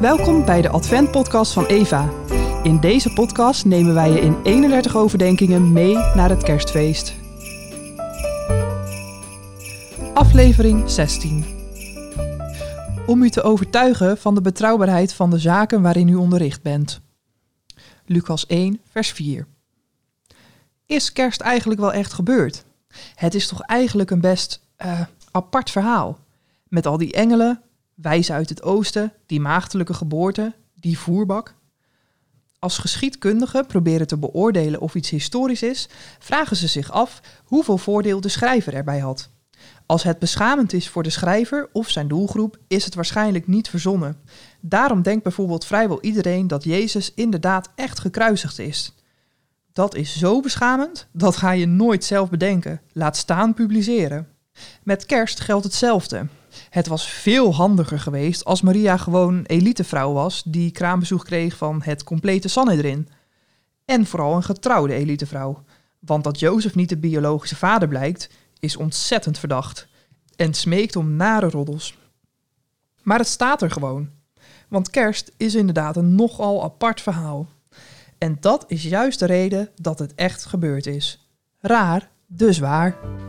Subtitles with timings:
[0.00, 2.10] Welkom bij de Advent-podcast van Eva.
[2.62, 7.14] In deze podcast nemen wij je in 31 overdenkingen mee naar het kerstfeest.
[10.14, 11.44] Aflevering 16.
[13.06, 17.00] Om u te overtuigen van de betrouwbaarheid van de zaken waarin u onderricht bent.
[18.04, 19.46] Lucas 1, vers 4.
[20.86, 22.64] Is kerst eigenlijk wel echt gebeurd?
[23.14, 26.18] Het is toch eigenlijk een best uh, apart verhaal.
[26.68, 27.62] Met al die engelen,
[28.02, 31.54] wijzen uit het oosten, die maagdelijke geboorte, die voerbak.
[32.58, 35.88] Als geschiedkundigen proberen te beoordelen of iets historisch is,
[36.18, 39.30] vragen ze zich af hoeveel voordeel de schrijver erbij had.
[39.86, 44.16] Als het beschamend is voor de schrijver of zijn doelgroep, is het waarschijnlijk niet verzonnen.
[44.60, 48.94] Daarom denkt bijvoorbeeld vrijwel iedereen dat Jezus inderdaad echt gekruisigd is.
[49.72, 54.28] Dat is zo beschamend, dat ga je nooit zelf bedenken, laat staan publiceren.
[54.82, 56.26] Met kerst geldt hetzelfde.
[56.70, 62.04] Het was veel handiger geweest als Maria gewoon elitevrouw was die kraambezoek kreeg van het
[62.04, 63.08] complete Sanhedrin.
[63.84, 65.64] En vooral een getrouwde elitevrouw.
[65.98, 69.88] Want dat Jozef niet de biologische vader blijkt, is ontzettend verdacht.
[70.36, 71.98] En smeekt om nare roddels.
[73.02, 74.08] Maar het staat er gewoon.
[74.68, 77.48] Want kerst is inderdaad een nogal apart verhaal.
[78.18, 81.28] En dat is juist de reden dat het echt gebeurd is.
[81.60, 83.19] Raar, dus waar.